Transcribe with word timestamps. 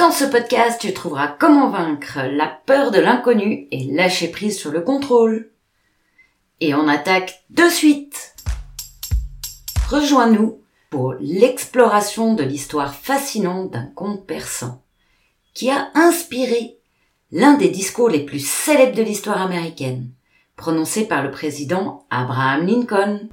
Dans 0.00 0.12
ce 0.12 0.24
podcast, 0.24 0.80
tu 0.80 0.94
trouveras 0.94 1.28
comment 1.28 1.68
vaincre 1.68 2.20
la 2.22 2.46
peur 2.46 2.90
de 2.90 2.98
l'inconnu 2.98 3.68
et 3.70 3.84
lâcher 3.84 4.28
prise 4.28 4.58
sur 4.58 4.70
le 4.70 4.80
contrôle. 4.80 5.50
Et 6.60 6.74
on 6.74 6.88
attaque 6.88 7.44
de 7.50 7.68
suite. 7.68 8.34
Rejoins-nous 9.90 10.62
pour 10.88 11.16
l'exploration 11.20 12.32
de 12.32 12.42
l'histoire 12.42 12.94
fascinante 12.94 13.72
d'un 13.72 13.84
conte 13.94 14.26
persan 14.26 14.82
qui 15.52 15.68
a 15.70 15.90
inspiré 15.92 16.78
l'un 17.30 17.58
des 17.58 17.68
discours 17.68 18.08
les 18.08 18.24
plus 18.24 18.42
célèbres 18.42 18.96
de 18.96 19.02
l'histoire 19.02 19.42
américaine, 19.42 20.08
prononcé 20.56 21.06
par 21.06 21.22
le 21.22 21.30
président 21.30 22.06
Abraham 22.08 22.66
Lincoln. 22.66 23.28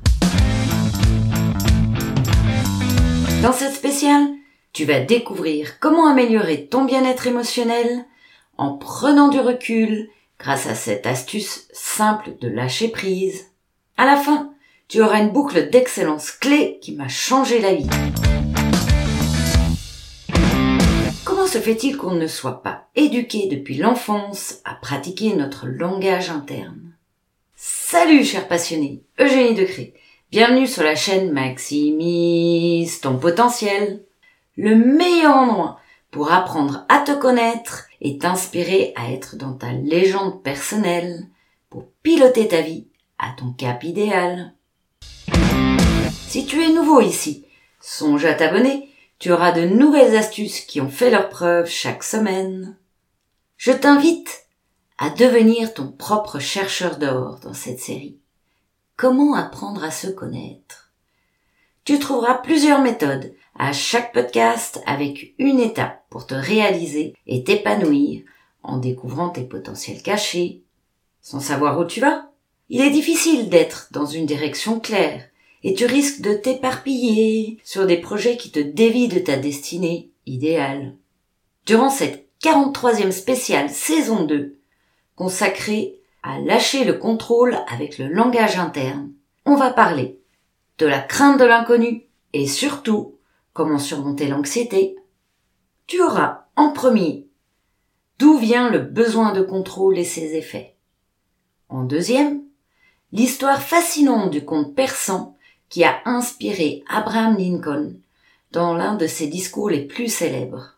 Dans 3.41 3.53
cette 3.53 3.73
spéciale, 3.73 4.36
tu 4.77 4.85
vas 4.85 4.99
découvrir 4.99 5.79
comment 5.79 6.07
améliorer 6.07 6.67
ton 6.67 6.85
bien-être 6.85 7.25
émotionnel 7.25 8.05
en 8.59 8.77
prenant 8.77 9.27
du 9.27 9.39
recul 9.39 10.07
grâce 10.37 10.67
à 10.67 10.75
cette 10.75 11.07
astuce 11.07 11.67
simple 11.73 12.33
de 12.39 12.47
lâcher 12.47 12.89
prise. 12.89 13.47
À 13.97 14.05
la 14.05 14.17
fin, 14.17 14.53
tu 14.87 15.01
auras 15.01 15.21
une 15.21 15.31
boucle 15.31 15.71
d'excellence 15.71 16.29
clé 16.29 16.77
qui 16.79 16.91
m'a 16.91 17.07
changé 17.07 17.59
la 17.59 17.73
vie. 17.73 17.89
Comment 21.25 21.47
se 21.47 21.57
fait-il 21.57 21.97
qu'on 21.97 22.13
ne 22.13 22.27
soit 22.27 22.61
pas 22.61 22.83
éduqué 22.95 23.47
depuis 23.47 23.77
l'enfance 23.77 24.59
à 24.63 24.75
pratiquer 24.75 25.33
notre 25.33 25.65
langage 25.65 26.29
interne? 26.29 26.93
Salut 27.55 28.23
chers 28.23 28.47
passionnés, 28.47 29.01
Eugénie 29.19 29.55
Decré. 29.55 29.95
Bienvenue 30.29 30.67
sur 30.67 30.83
la 30.83 30.93
chaîne 30.93 31.31
Maximise 31.31 33.01
ton 33.01 33.17
potentiel 33.17 34.03
le 34.57 34.75
meilleur 34.75 35.35
endroit 35.35 35.79
pour 36.11 36.31
apprendre 36.31 36.85
à 36.89 36.99
te 36.99 37.11
connaître 37.11 37.85
et 38.01 38.17
t'inspirer 38.17 38.93
à 38.95 39.11
être 39.11 39.35
dans 39.35 39.53
ta 39.53 39.71
légende 39.71 40.41
personnelle 40.41 41.27
pour 41.69 41.85
piloter 42.01 42.47
ta 42.47 42.61
vie 42.61 42.87
à 43.19 43.33
ton 43.37 43.51
cap 43.51 43.83
idéal. 43.83 44.53
Si 46.27 46.45
tu 46.45 46.63
es 46.63 46.73
nouveau 46.73 47.01
ici, 47.01 47.45
songe 47.79 48.25
à 48.25 48.33
t'abonner, 48.33 48.89
tu 49.19 49.31
auras 49.31 49.51
de 49.51 49.65
nouvelles 49.65 50.15
astuces 50.15 50.61
qui 50.61 50.81
ont 50.81 50.89
fait 50.89 51.09
leur 51.09 51.29
preuve 51.29 51.67
chaque 51.67 52.03
semaine. 52.03 52.77
Je 53.57 53.71
t'invite 53.71 54.47
à 54.97 55.09
devenir 55.09 55.73
ton 55.73 55.91
propre 55.91 56.39
chercheur 56.39 56.97
d'or 56.97 57.39
dans 57.43 57.53
cette 57.53 57.79
série. 57.79 58.17
Comment 58.95 59.35
apprendre 59.35 59.83
à 59.83 59.91
se 59.91 60.07
connaître? 60.07 60.91
Tu 61.85 61.99
trouveras 61.99 62.35
plusieurs 62.35 62.81
méthodes 62.81 63.33
à 63.59 63.73
chaque 63.73 64.13
podcast 64.13 64.81
avec 64.85 65.33
une 65.39 65.59
étape 65.59 66.03
pour 66.09 66.27
te 66.27 66.35
réaliser 66.35 67.13
et 67.25 67.43
t'épanouir 67.43 68.21
en 68.63 68.77
découvrant 68.77 69.29
tes 69.29 69.43
potentiels 69.43 70.01
cachés. 70.01 70.61
Sans 71.21 71.39
savoir 71.39 71.79
où 71.79 71.85
tu 71.85 71.99
vas, 71.99 72.31
il 72.69 72.81
est 72.81 72.91
difficile 72.91 73.49
d'être 73.49 73.87
dans 73.91 74.05
une 74.05 74.25
direction 74.25 74.79
claire 74.79 75.23
et 75.63 75.73
tu 75.73 75.85
risques 75.85 76.21
de 76.21 76.33
t'éparpiller 76.33 77.57
sur 77.63 77.87
des 77.87 77.97
projets 77.97 78.37
qui 78.37 78.51
te 78.51 78.59
dévient 78.59 79.07
de 79.07 79.19
ta 79.19 79.37
destinée 79.37 80.11
idéale. 80.25 80.95
Durant 81.65 81.89
cette 81.89 82.27
43e 82.43 83.11
spéciale 83.11 83.69
saison 83.69 84.23
2, 84.23 84.57
consacrée 85.15 85.95
à 86.21 86.39
lâcher 86.39 86.83
le 86.83 86.93
contrôle 86.93 87.57
avec 87.67 87.97
le 87.97 88.07
langage 88.07 88.57
interne, 88.57 89.11
on 89.45 89.55
va 89.55 89.71
parler 89.71 90.19
de 90.77 90.85
la 90.85 90.99
crainte 90.99 91.39
de 91.39 91.45
l'inconnu 91.45 92.03
et 92.33 92.47
surtout 92.47 93.16
comment 93.57 93.79
surmonter 93.79 94.27
l'anxiété, 94.27 94.95
tu 95.87 95.99
auras 95.99 96.45
en 96.55 96.71
premier 96.73 97.25
d'où 98.19 98.37
vient 98.37 98.69
le 98.69 98.77
besoin 98.77 99.33
de 99.33 99.41
contrôle 99.41 99.97
et 99.97 100.03
ses 100.03 100.35
effets. 100.35 100.75
En 101.67 101.83
deuxième, 101.83 102.43
l'histoire 103.11 103.59
fascinante 103.59 104.29
du 104.29 104.45
conte 104.45 104.75
persan 104.75 105.35
qui 105.69 105.83
a 105.83 106.01
inspiré 106.05 106.83
Abraham 106.87 107.35
Lincoln 107.35 107.95
dans 108.51 108.75
l'un 108.75 108.93
de 108.93 109.07
ses 109.07 109.25
discours 109.25 109.71
les 109.71 109.85
plus 109.85 110.07
célèbres. 110.07 110.77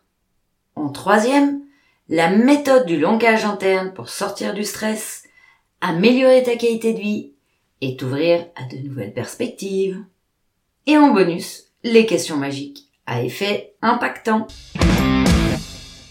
En 0.74 0.88
troisième, 0.88 1.60
la 2.08 2.30
méthode 2.30 2.86
du 2.86 2.98
langage 2.98 3.44
interne 3.44 3.92
pour 3.92 4.08
sortir 4.08 4.54
du 4.54 4.64
stress, 4.64 5.24
améliorer 5.82 6.42
ta 6.44 6.56
qualité 6.56 6.94
de 6.94 7.00
vie 7.00 7.32
et 7.82 7.98
t'ouvrir 7.98 8.46
à 8.56 8.64
de 8.64 8.78
nouvelles 8.78 9.12
perspectives. 9.12 10.02
Et 10.86 10.96
en 10.96 11.12
bonus, 11.12 11.69
les 11.82 12.06
questions 12.06 12.36
magiques 12.36 12.90
à 13.06 13.22
effet 13.22 13.74
impactant. 13.82 14.46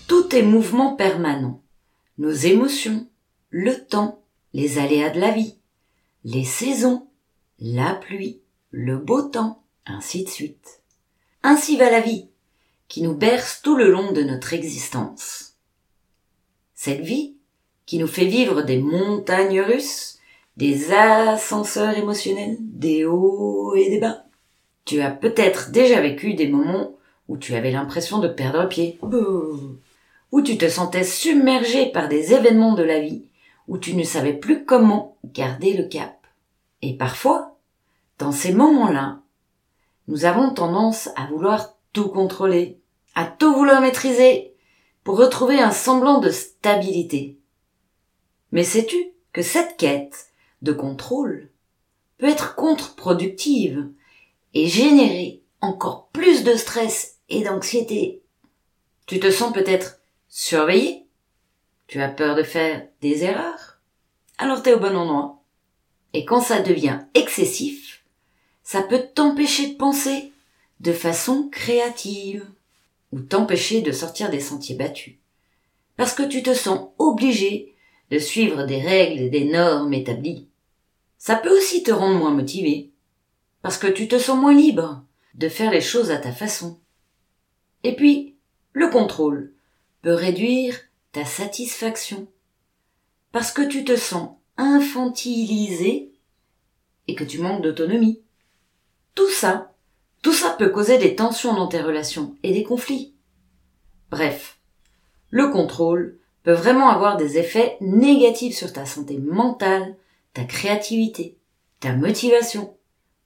Tout 0.08 0.36
est 0.36 0.42
mouvement 0.42 0.96
permanent. 0.96 1.62
Nos 2.18 2.32
émotions, 2.32 3.08
le 3.50 3.86
temps, 3.86 4.24
les 4.54 4.80
aléas 4.80 5.12
de 5.12 5.20
la 5.20 5.32
vie, 5.32 5.58
les 6.24 6.44
saisons, 6.44 7.08
la 7.60 7.94
pluie, 7.94 8.42
le 8.72 8.98
beau 8.98 9.22
temps, 9.22 9.64
ainsi 9.86 10.24
de 10.24 10.30
suite. 10.30 10.82
Ainsi 11.44 11.78
va 11.78 11.90
la 11.90 12.02
vie, 12.02 12.30
qui 12.88 13.02
nous 13.02 13.16
berce 13.16 13.62
tout 13.62 13.78
le 13.78 13.92
long 13.92 14.12
de 14.12 14.24
notre 14.24 14.54
existence. 14.54 15.56
Cette 16.74 17.02
vie, 17.02 17.38
qui 17.86 17.98
nous 17.98 18.08
fait 18.08 18.26
vivre 18.26 18.64
des 18.64 18.80
montagnes 18.80 19.62
russes, 19.62 20.20
des 20.58 20.92
ascenseurs 20.92 21.98
émotionnels, 21.98 22.58
des 22.60 23.06
hauts 23.06 23.76
et 23.76 23.90
des 23.90 24.00
bas, 24.00 24.26
tu 24.90 25.02
as 25.02 25.12
peut-être 25.12 25.70
déjà 25.70 26.02
vécu 26.02 26.34
des 26.34 26.48
moments 26.48 26.96
où 27.28 27.38
tu 27.38 27.54
avais 27.54 27.70
l'impression 27.70 28.18
de 28.18 28.28
perdre 28.28 28.68
pied, 28.68 29.00
où 30.32 30.42
tu 30.42 30.58
te 30.58 30.68
sentais 30.68 31.04
submergé 31.04 31.92
par 31.92 32.10
des 32.10 32.34
événements 32.34 32.74
de 32.74 32.82
la 32.82 33.00
vie, 33.00 33.26
où 33.68 33.78
tu 33.78 33.94
ne 33.94 34.04
savais 34.04 34.34
plus 34.34 34.66
comment 34.66 35.16
garder 35.24 35.74
le 35.74 35.84
cap. 35.84 36.26
Et 36.82 36.98
parfois, 36.98 37.60
dans 38.18 38.32
ces 38.32 38.52
moments-là, 38.52 39.20
nous 40.08 40.26
avons 40.26 40.56
tendance 40.56 41.10
à 41.16 41.28
vouloir 41.28 41.76
tout 41.94 42.08
contrôler, 42.08 42.80
à 43.14 43.26
tout 43.26 43.54
vouloir 43.54 43.82
maîtriser, 43.82 44.56
pour 45.04 45.20
retrouver 45.20 45.60
un 45.60 45.70
semblant 45.70 46.18
de 46.18 46.32
stabilité. 46.32 47.38
Mais 48.52 48.64
sais-tu 48.64 48.98
que 49.34 49.44
cette 49.44 49.78
quête 49.78 50.30
de 50.64 50.72
contrôle 50.72 51.52
peut 52.18 52.28
être 52.28 52.56
contre-productive 52.56 53.88
et 54.54 54.68
générer 54.68 55.42
encore 55.62 56.08
plus 56.10 56.44
de 56.44 56.56
stress 56.56 57.18
et 57.30 57.44
d'anxiété. 57.44 58.22
Tu 59.06 59.20
te 59.20 59.32
sens 59.32 59.54
peut-être 59.54 60.00
surveillé 60.28 61.06
Tu 61.88 62.02
as 62.02 62.10
peur 62.10 62.36
de 62.36 62.44
faire 62.44 62.88
des 63.02 63.24
erreurs 63.24 63.80
Alors 64.38 64.64
t'es 64.64 64.74
au 64.74 64.80
bon 64.80 64.96
endroit. 64.96 65.42
Et 66.14 66.26
quand 66.26 66.42
ça 66.42 66.62
devient 66.62 67.00
excessif, 67.14 68.04
ça 68.64 68.82
peut 68.82 69.08
t'empêcher 69.14 69.68
de 69.68 69.76
penser 69.76 70.32
de 70.80 70.94
façon 70.94 71.50
créative 71.52 72.46
ou 73.12 73.20
t'empêcher 73.20 73.82
de 73.82 73.92
sortir 73.92 74.30
des 74.30 74.40
sentiers 74.40 74.76
battus. 74.76 75.16
Parce 75.98 76.14
que 76.14 76.24
tu 76.24 76.42
te 76.42 76.54
sens 76.54 76.90
obligé 76.98 77.74
de 78.12 78.20
suivre 78.20 78.64
des 78.66 78.82
règles 78.82 79.22
et 79.22 79.30
des 79.30 79.46
normes 79.46 79.94
établies. 79.94 80.48
Ça 81.18 81.36
peut 81.36 81.56
aussi 81.56 81.84
te 81.84 81.92
rendre 81.92 82.18
moins 82.18 82.32
motivé 82.32 82.89
parce 83.62 83.78
que 83.78 83.88
tu 83.88 84.08
te 84.08 84.18
sens 84.18 84.40
moins 84.40 84.54
libre 84.54 85.04
de 85.36 85.50
faire 85.50 85.72
les 85.72 85.82
choses 85.82 86.12
à 86.12 86.18
ta 86.18 86.32
façon. 86.32 86.80
Et 87.84 87.96
puis, 87.96 88.36
le 88.74 88.90
contrôle 88.90 89.54
peut 90.02 90.14
réduire 90.14 90.80
ta 91.12 91.26
satisfaction, 91.26 92.28
parce 93.32 93.52
que 93.52 93.62
tu 93.62 93.84
te 93.84 93.96
sens 93.96 94.32
infantilisé 94.58 96.12
et 97.08 97.16
que 97.16 97.24
tu 97.24 97.40
manques 97.40 97.64
d'autonomie. 97.64 98.22
Tout 99.16 99.30
ça, 99.30 99.74
tout 100.22 100.34
ça 100.34 100.52
peut 100.52 100.70
causer 100.70 100.98
des 100.98 101.16
tensions 101.16 101.54
dans 101.54 101.68
tes 101.68 101.82
relations 101.82 102.36
et 102.44 102.54
des 102.54 102.64
conflits. 102.64 103.14
Bref, 104.12 104.60
le 105.30 105.50
contrôle 105.50 106.18
peut 106.44 106.54
vraiment 106.54 106.90
avoir 106.90 107.18
des 107.18 107.38
effets 107.38 107.78
négatifs 107.82 108.56
sur 108.56 108.74
ta 108.74 108.86
santé 108.86 109.18
mentale, 109.18 109.96
ta 110.34 110.44
créativité, 110.44 111.38
ta 111.80 111.94
motivation, 111.94 112.76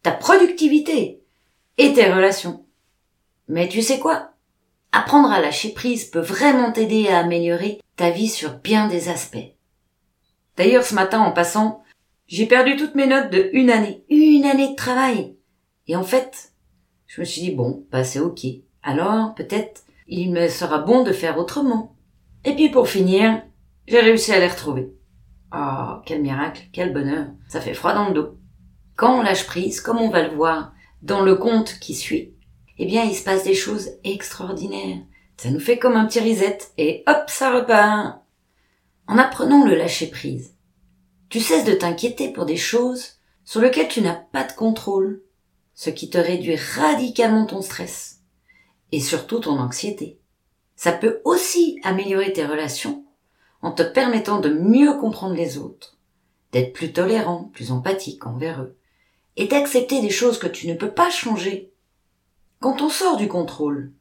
ta 0.03 0.11
productivité 0.11 1.21
et 1.77 1.93
tes 1.93 2.11
relations. 2.11 2.65
Mais 3.47 3.67
tu 3.67 3.81
sais 3.81 3.99
quoi? 3.99 4.33
Apprendre 4.91 5.31
à 5.31 5.41
lâcher 5.41 5.73
prise 5.73 6.05
peut 6.05 6.19
vraiment 6.19 6.71
t'aider 6.71 7.07
à 7.07 7.19
améliorer 7.19 7.81
ta 7.95 8.11
vie 8.11 8.29
sur 8.29 8.59
bien 8.59 8.87
des 8.87 9.09
aspects. 9.09 9.55
D'ailleurs, 10.55 10.83
ce 10.83 10.93
matin, 10.93 11.21
en 11.21 11.31
passant, 11.31 11.83
j'ai 12.27 12.45
perdu 12.45 12.75
toutes 12.75 12.95
mes 12.95 13.07
notes 13.07 13.31
de 13.31 13.49
une 13.53 13.71
année. 13.71 14.03
Une 14.09 14.45
année 14.45 14.69
de 14.69 14.75
travail. 14.75 15.35
Et 15.87 15.95
en 15.95 16.03
fait, 16.03 16.51
je 17.07 17.21
me 17.21 17.25
suis 17.25 17.41
dit, 17.41 17.51
bon, 17.51 17.85
bah 17.91 18.03
c'est 18.03 18.19
ok. 18.19 18.45
Alors, 18.83 19.33
peut-être, 19.33 19.83
il 20.07 20.31
me 20.31 20.47
sera 20.47 20.79
bon 20.79 21.03
de 21.03 21.11
faire 21.11 21.37
autrement. 21.39 21.95
Et 22.45 22.53
puis 22.53 22.69
pour 22.69 22.87
finir, 22.87 23.41
j'ai 23.87 23.99
réussi 23.99 24.31
à 24.31 24.39
les 24.39 24.47
retrouver. 24.47 24.93
Oh, 25.55 25.95
quel 26.05 26.21
miracle, 26.21 26.63
quel 26.71 26.93
bonheur. 26.93 27.27
Ça 27.47 27.61
fait 27.61 27.73
froid 27.73 27.93
dans 27.93 28.09
le 28.09 28.13
dos. 28.13 28.37
Quand 28.95 29.17
on 29.17 29.21
lâche 29.21 29.45
prise, 29.45 29.81
comme 29.81 29.97
on 29.97 30.09
va 30.09 30.27
le 30.27 30.35
voir 30.35 30.73
dans 31.01 31.21
le 31.21 31.35
conte 31.35 31.79
qui 31.79 31.95
suit, 31.95 32.33
eh 32.77 32.85
bien, 32.85 33.03
il 33.03 33.15
se 33.15 33.23
passe 33.23 33.43
des 33.43 33.55
choses 33.55 33.89
extraordinaires. 34.03 34.99
Ça 35.37 35.49
nous 35.49 35.59
fait 35.59 35.79
comme 35.79 35.95
un 35.95 36.05
petit 36.05 36.19
reset 36.19 36.59
et 36.77 37.03
hop, 37.07 37.23
ça 37.27 37.51
repart. 37.53 38.21
En 39.07 39.17
apprenant 39.17 39.65
le 39.65 39.75
lâcher 39.75 40.07
prise, 40.07 40.55
tu 41.29 41.39
cesses 41.39 41.65
de 41.65 41.73
t'inquiéter 41.73 42.31
pour 42.31 42.45
des 42.45 42.57
choses 42.57 43.19
sur 43.43 43.59
lesquelles 43.59 43.87
tu 43.87 44.01
n'as 44.01 44.13
pas 44.13 44.43
de 44.43 44.53
contrôle, 44.53 45.23
ce 45.73 45.89
qui 45.89 46.09
te 46.09 46.17
réduit 46.17 46.55
radicalement 46.55 47.45
ton 47.45 47.61
stress 47.61 48.21
et 48.91 48.99
surtout 48.99 49.39
ton 49.39 49.59
anxiété. 49.59 50.19
Ça 50.75 50.91
peut 50.91 51.21
aussi 51.25 51.79
améliorer 51.83 52.31
tes 52.31 52.45
relations 52.45 53.03
en 53.61 53.71
te 53.71 53.83
permettant 53.83 54.39
de 54.39 54.49
mieux 54.49 54.97
comprendre 54.99 55.35
les 55.35 55.57
autres, 55.57 55.97
d'être 56.51 56.73
plus 56.73 56.93
tolérant, 56.93 57.45
plus 57.53 57.71
empathique 57.71 58.25
envers 58.25 58.61
eux, 58.61 58.77
et 59.35 59.47
d'accepter 59.47 60.01
des 60.01 60.09
choses 60.09 60.37
que 60.37 60.47
tu 60.47 60.67
ne 60.67 60.75
peux 60.75 60.91
pas 60.91 61.09
changer. 61.09 61.71
Quand 62.59 62.81
on 62.81 62.89
sort 62.89 63.17
du 63.17 63.27
contrôle, 63.27 63.91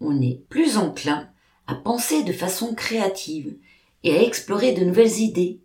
on 0.00 0.20
est 0.20 0.42
plus 0.48 0.76
enclin 0.78 1.30
à 1.66 1.74
penser 1.74 2.22
de 2.24 2.32
façon 2.32 2.74
créative 2.74 3.56
et 4.02 4.16
à 4.16 4.22
explorer 4.22 4.72
de 4.72 4.84
nouvelles 4.84 5.18
idées. 5.18 5.60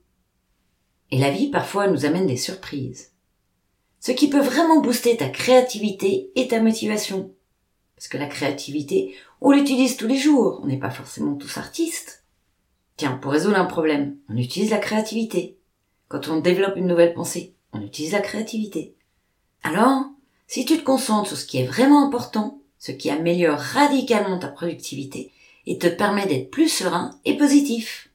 Et 1.11 1.17
la 1.17 1.31
vie 1.31 1.49
parfois 1.49 1.87
nous 1.87 2.05
amène 2.05 2.27
des 2.27 2.37
surprises. 2.37 3.13
Ce 3.99 4.11
qui 4.11 4.29
peut 4.29 4.41
vraiment 4.41 4.81
booster 4.81 5.17
ta 5.17 5.29
créativité 5.29 6.31
et 6.35 6.47
ta 6.47 6.61
motivation. 6.61 7.33
Parce 7.95 8.07
que 8.07 8.17
la 8.17 8.27
créativité, 8.27 9.15
on 9.41 9.51
l'utilise 9.51 9.97
tous 9.97 10.07
les 10.07 10.17
jours, 10.17 10.59
on 10.61 10.67
n'est 10.67 10.77
pas 10.77 10.89
forcément 10.89 11.35
tous 11.35 11.57
artistes. 11.57 12.25
Tiens, 12.97 13.17
pour 13.17 13.31
résoudre 13.31 13.57
un 13.57 13.65
problème, 13.65 14.17
on 14.29 14.37
utilise 14.37 14.71
la 14.71 14.77
créativité. 14.77 15.57
Quand 16.07 16.27
on 16.27 16.39
développe 16.39 16.75
une 16.75 16.87
nouvelle 16.87 17.13
pensée, 17.13 17.54
on 17.75 17.81
utilise 17.81 18.13
la 18.13 18.21
créativité. 18.21 18.95
Alors, 19.63 20.05
si 20.47 20.65
tu 20.65 20.77
te 20.77 20.83
concentres 20.83 21.29
sur 21.29 21.37
ce 21.37 21.45
qui 21.45 21.59
est 21.59 21.65
vraiment 21.65 22.05
important, 22.05 22.59
ce 22.79 22.91
qui 22.91 23.09
améliore 23.09 23.57
radicalement 23.57 24.37
ta 24.37 24.47
productivité 24.47 25.31
et 25.65 25.77
te 25.77 25.87
permet 25.87 26.27
d'être 26.27 26.51
plus 26.51 26.69
serein 26.69 27.19
et 27.25 27.37
positif. 27.37 28.09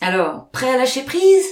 Alors, 0.00 0.48
prêt 0.50 0.70
à 0.70 0.76
lâcher 0.76 1.04
prise? 1.04 1.46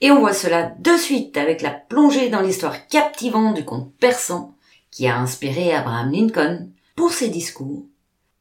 Et 0.00 0.10
on 0.10 0.20
voit 0.20 0.34
cela 0.34 0.74
de 0.80 0.96
suite 0.96 1.36
avec 1.36 1.62
la 1.62 1.70
plongée 1.70 2.28
dans 2.28 2.40
l'histoire 2.40 2.88
captivante 2.88 3.54
du 3.54 3.64
conte 3.64 3.92
persan 3.96 4.54
qui 4.90 5.06
a 5.06 5.18
inspiré 5.18 5.72
Abraham 5.72 6.10
Lincoln 6.10 6.70
pour 6.96 7.12
ses 7.12 7.28
discours 7.28 7.84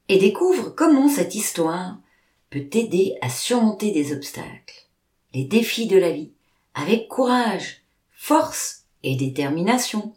et 0.07 0.17
découvre 0.17 0.69
comment 0.69 1.09
cette 1.09 1.35
histoire 1.35 1.97
peut 2.49 2.65
t'aider 2.65 3.15
à 3.21 3.29
surmonter 3.29 3.91
des 3.91 4.13
obstacles, 4.13 4.87
les 5.33 5.45
défis 5.45 5.87
de 5.87 5.97
la 5.97 6.11
vie, 6.11 6.31
avec 6.75 7.07
courage, 7.07 7.82
force 8.25 8.85
et 9.03 9.17
détermination. 9.17 10.13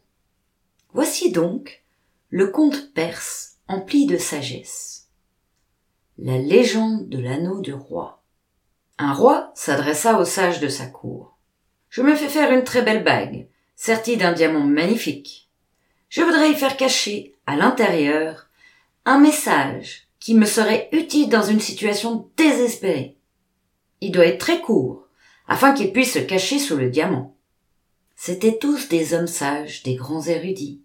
Voici 0.92 1.32
donc 1.32 1.82
le 2.30 2.52
conte 2.52 2.92
perse 2.94 3.56
empli 3.66 4.06
de 4.06 4.16
sagesse. 4.16 5.08
La 6.16 6.38
légende 6.38 7.08
de 7.08 7.18
l'anneau 7.18 7.60
du 7.60 7.74
roi. 7.74 8.22
Un 8.98 9.12
roi 9.12 9.50
s'adressa 9.56 10.20
aux 10.20 10.24
sages 10.24 10.60
de 10.60 10.68
sa 10.68 10.86
cour. 10.86 11.36
Je 11.88 12.00
me 12.00 12.14
fais 12.14 12.28
faire 12.28 12.52
une 12.52 12.62
très 12.62 12.82
belle 12.82 13.02
bague, 13.02 13.48
sertie 13.74 14.16
d'un 14.16 14.32
diamant 14.32 14.62
magnifique. 14.64 15.50
Je 16.08 16.22
voudrais 16.22 16.52
y 16.52 16.54
faire 16.54 16.76
cacher, 16.76 17.34
à 17.44 17.56
l'intérieur, 17.56 18.46
un 19.04 19.18
message 19.18 20.06
qui 20.20 20.36
me 20.36 20.46
serait 20.46 20.88
utile 20.92 21.28
dans 21.28 21.42
une 21.42 21.58
situation 21.58 22.30
désespérée. 22.36 23.16
Il 24.00 24.12
doit 24.12 24.26
être 24.26 24.38
très 24.38 24.60
court, 24.60 25.08
afin 25.48 25.74
qu'il 25.74 25.90
puisse 25.90 26.12
se 26.12 26.20
cacher 26.20 26.60
sous 26.60 26.76
le 26.76 26.88
diamant. 26.88 27.35
C'étaient 28.16 28.58
tous 28.58 28.88
des 28.88 29.14
hommes 29.14 29.26
sages, 29.26 29.82
des 29.82 29.94
grands 29.94 30.26
érudits. 30.26 30.80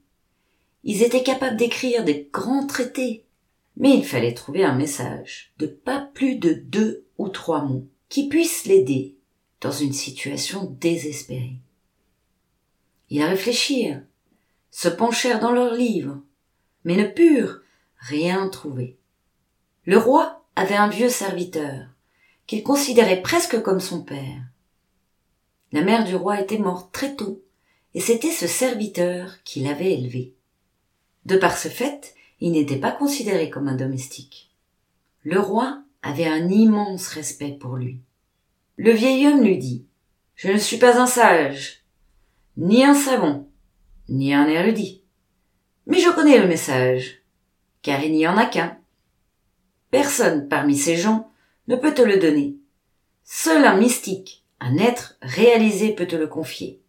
Ils 0.83 1.01
étaient 1.01 1.24
capables 1.24 1.57
d'écrire 1.57 2.04
des 2.04 2.30
grands 2.31 2.68
traités. 2.68 3.25
Mais 3.78 3.98
il 3.98 4.06
fallait 4.06 4.33
trouver 4.33 4.63
un 4.63 4.75
message 4.75 5.54
de 5.57 5.66
pas 5.66 6.10
plus 6.13 6.36
de 6.36 6.54
deux 6.54 7.06
ou 7.18 7.30
trois 7.30 7.63
mots 7.63 7.88
qui 8.10 8.28
puissent 8.28 8.66
l'aider 8.66 9.16
dans 9.62 9.72
une 9.72 9.94
situation 9.94 10.75
désespérée. 10.80 11.60
Ils 13.10 13.24
réfléchirent, 13.24 14.01
se 14.69 14.89
penchèrent 14.89 15.39
dans 15.39 15.51
leurs 15.51 15.74
livres, 15.74 16.19
mais 16.84 16.98
ne 16.98 17.06
purent 17.06 17.62
rien 17.98 18.50
trouver. 18.50 18.98
Le 19.86 19.98
roi 19.98 20.44
avait 20.56 20.75
un 20.75 20.89
vieux 20.89 21.10
serviteur, 21.10 21.88
qu'il 22.48 22.63
considérait 22.63 23.22
presque 23.22 23.62
comme 23.62 23.80
son 23.80 24.04
père. 24.04 24.42
La 25.72 25.82
mère 25.82 26.04
du 26.04 26.16
roi 26.16 26.42
était 26.42 26.58
morte 26.58 26.92
très 26.92 27.16
tôt, 27.16 27.42
et 27.94 28.02
c'était 28.02 28.32
ce 28.32 28.48
serviteur 28.48 29.42
qui 29.44 29.62
l'avait 29.62 29.94
élevé. 29.94 30.34
De 31.26 31.38
par 31.38 31.58
ce 31.58 31.70
fait, 31.70 32.14
il 32.40 32.52
n'était 32.52 32.80
pas 32.80 32.92
considéré 32.92 33.50
comme 33.50 33.68
un 33.68 33.76
domestique. 33.76 34.52
Le 35.24 35.40
roi 35.40 35.82
avait 36.02 36.28
un 36.28 36.50
immense 36.50 37.08
respect 37.08 37.58
pour 37.60 37.76
lui. 37.76 38.00
Le 38.76 38.92
vieil 38.92 39.28
homme 39.28 39.44
lui 39.44 39.58
dit 39.58 39.86
Je 40.36 40.52
ne 40.52 40.58
suis 40.58 40.78
pas 40.78 41.00
un 41.00 41.06
sage, 41.06 41.84
ni 42.58 42.84
un 42.84 42.96
savant, 42.96 43.48
ni 44.10 44.34
un 44.34 44.48
érudit. 44.48 45.04
Mais 45.86 46.00
je 46.00 46.10
connais 46.10 46.40
le 46.40 46.48
message, 46.48 47.22
car 47.82 48.04
il 48.04 48.12
n'y 48.14 48.28
en 48.28 48.38
a 48.38 48.46
qu'un. 48.46 48.78
Personne 49.92 50.48
parmi 50.48 50.76
ces 50.76 50.98
gens 50.98 51.32
ne 51.68 51.76
peut 51.76 51.94
te 51.94 52.02
le 52.02 52.18
donner. 52.18 52.58
Seul 53.24 53.64
un 53.66 53.78
mystique, 53.78 54.41
un 54.62 54.78
être 54.78 55.18
réalisé 55.22 55.94
peut 55.94 56.08
te 56.08 56.16
le 56.16 56.28
confier. 56.28 56.80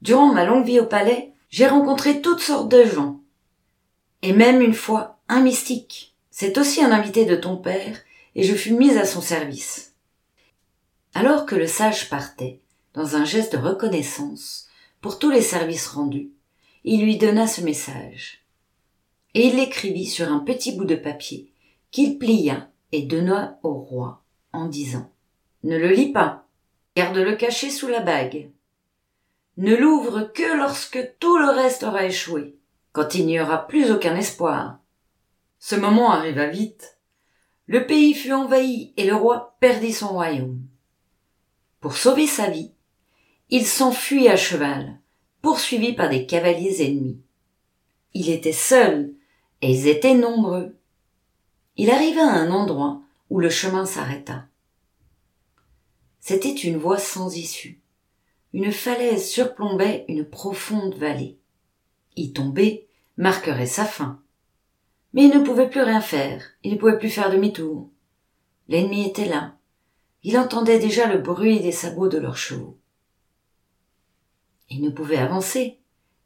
Durant 0.00 0.32
ma 0.32 0.44
longue 0.44 0.64
vie 0.64 0.80
au 0.80 0.86
palais, 0.86 1.34
j'ai 1.50 1.66
rencontré 1.66 2.22
toutes 2.22 2.40
sortes 2.40 2.70
de 2.70 2.84
gens, 2.84 3.20
et 4.22 4.32
même 4.32 4.62
une 4.62 4.74
fois 4.74 5.18
un 5.28 5.40
mystique. 5.40 6.16
C'est 6.30 6.56
aussi 6.56 6.82
un 6.82 6.90
invité 6.90 7.26
de 7.26 7.36
ton 7.36 7.56
père, 7.58 7.98
et 8.34 8.42
je 8.42 8.54
fus 8.54 8.72
mise 8.72 8.96
à 8.96 9.04
son 9.04 9.20
service. 9.20 9.94
Alors 11.14 11.44
que 11.44 11.54
le 11.54 11.66
sage 11.66 12.08
partait, 12.08 12.60
dans 12.94 13.16
un 13.16 13.24
geste 13.24 13.52
de 13.52 13.58
reconnaissance 13.58 14.68
pour 15.00 15.18
tous 15.18 15.30
les 15.30 15.42
services 15.42 15.88
rendus, 15.88 16.30
il 16.84 17.02
lui 17.02 17.18
donna 17.18 17.46
ce 17.46 17.60
message. 17.60 18.44
Et 19.34 19.48
il 19.48 19.56
l'écrivit 19.56 20.06
sur 20.06 20.32
un 20.32 20.38
petit 20.38 20.72
bout 20.72 20.86
de 20.86 20.96
papier, 20.96 21.52
qu'il 21.90 22.18
plia 22.18 22.70
et 22.92 23.02
donna 23.02 23.58
au 23.62 23.74
roi, 23.74 24.22
en 24.52 24.66
disant 24.66 25.10
Ne 25.64 25.76
le 25.76 25.90
lis 25.90 26.12
pas, 26.12 26.47
garde-le 26.98 27.36
caché 27.36 27.70
sous 27.70 27.86
la 27.86 28.00
bague. 28.00 28.50
Ne 29.56 29.76
l'ouvre 29.76 30.32
que 30.34 30.56
lorsque 30.56 30.98
tout 31.20 31.38
le 31.38 31.48
reste 31.48 31.84
aura 31.84 32.04
échoué 32.04 32.56
quand 32.90 33.14
il 33.14 33.26
n'y 33.26 33.38
aura 33.38 33.68
plus 33.68 33.92
aucun 33.92 34.16
espoir. 34.16 34.80
Ce 35.60 35.76
moment 35.76 36.10
arriva 36.10 36.48
vite. 36.48 36.98
Le 37.68 37.86
pays 37.86 38.14
fut 38.14 38.32
envahi 38.32 38.94
et 38.96 39.06
le 39.06 39.14
roi 39.14 39.56
perdit 39.60 39.92
son 39.92 40.08
royaume. 40.08 40.58
Pour 41.78 41.96
sauver 41.96 42.26
sa 42.26 42.50
vie, 42.50 42.72
il 43.48 43.64
s'enfuit 43.64 44.26
à 44.26 44.34
cheval, 44.34 44.98
poursuivi 45.40 45.92
par 45.92 46.08
des 46.08 46.26
cavaliers 46.26 46.84
ennemis. 46.84 47.20
Il 48.12 48.28
était 48.28 48.50
seul, 48.50 49.14
et 49.62 49.70
ils 49.70 49.86
étaient 49.86 50.14
nombreux. 50.14 50.74
Il 51.76 51.90
arriva 51.90 52.22
à 52.22 52.34
un 52.34 52.50
endroit 52.50 53.02
où 53.30 53.38
le 53.38 53.50
chemin 53.50 53.86
s'arrêta. 53.86 54.48
C'était 56.28 56.52
une 56.52 56.76
voie 56.76 56.98
sans 56.98 57.34
issue. 57.38 57.80
Une 58.52 58.70
falaise 58.70 59.30
surplombait 59.30 60.04
une 60.08 60.26
profonde 60.26 60.94
vallée. 60.94 61.38
Y 62.16 62.34
tomber 62.34 62.86
marquerait 63.16 63.64
sa 63.64 63.86
fin. 63.86 64.20
Mais 65.14 65.24
il 65.24 65.30
ne 65.30 65.42
pouvait 65.42 65.70
plus 65.70 65.80
rien 65.80 66.02
faire, 66.02 66.44
il 66.64 66.74
ne 66.74 66.76
pouvait 66.76 66.98
plus 66.98 67.08
faire 67.08 67.30
demi-tour. 67.30 67.88
L'ennemi 68.68 69.08
était 69.08 69.24
là. 69.24 69.56
Il 70.22 70.36
entendait 70.36 70.78
déjà 70.78 71.06
le 71.06 71.16
bruit 71.16 71.60
des 71.60 71.72
sabots 71.72 72.08
de 72.08 72.18
leurs 72.18 72.36
chevaux. 72.36 72.76
Il 74.68 74.82
ne 74.82 74.90
pouvait 74.90 75.16
avancer. 75.16 75.78